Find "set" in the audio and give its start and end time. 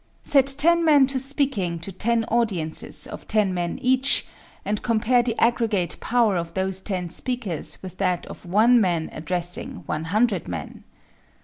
0.23-0.47